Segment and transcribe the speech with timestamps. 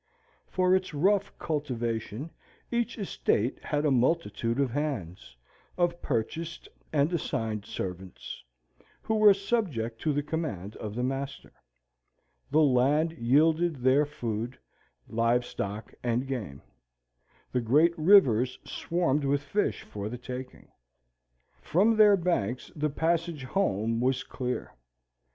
[0.47, 2.31] For its rough cultivation,
[2.71, 5.37] each estate had a multitude of hands
[5.77, 8.43] of purchased and assigned servants
[9.03, 11.53] who were subject to the command of the master.
[12.49, 14.57] The land yielded their food,
[15.07, 16.63] live stock, and game.
[17.51, 20.69] The great rivers swarmed with fish for the taking.
[21.61, 24.73] From their banks the passage home was clear.